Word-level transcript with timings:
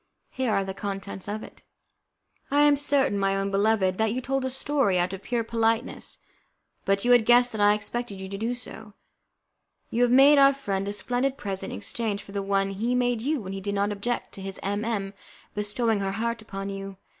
Here 0.31 0.51
are 0.51 0.63
the 0.63 0.73
contents 0.73 1.27
of 1.27 1.43
it: 1.43 1.61
"I 2.49 2.61
am 2.61 2.75
certain, 2.75 3.19
my 3.19 3.35
own 3.35 3.51
beloved, 3.51 3.99
that 3.99 4.11
you 4.11 4.19
told 4.19 4.43
a 4.43 4.49
story 4.49 4.97
out 4.97 5.13
of 5.13 5.21
pure 5.21 5.43
politeness, 5.43 6.17
but 6.85 7.05
you 7.05 7.11
had 7.11 7.23
guessed 7.23 7.51
that 7.51 7.61
I 7.61 7.75
expected 7.75 8.19
you 8.19 8.27
to 8.27 8.35
do 8.39 8.55
so. 8.55 8.93
You 9.91 10.01
have 10.01 10.11
made 10.11 10.39
our 10.39 10.53
friend 10.55 10.87
a 10.87 10.91
splendid 10.93 11.37
present 11.37 11.71
in 11.71 11.77
exchange 11.77 12.23
for 12.23 12.31
the 12.31 12.41
one 12.41 12.71
he 12.71 12.95
made 12.95 13.21
you 13.21 13.41
when 13.41 13.53
he 13.53 13.61
did 13.61 13.75
not 13.75 13.91
object 13.91 14.31
to 14.31 14.41
his 14.41 14.59
M 14.63 14.83
M 14.83 15.13
bestowing 15.53 15.99
her 15.99 16.13
heart 16.13 16.41
upon 16.41 16.69
you. 16.69 16.97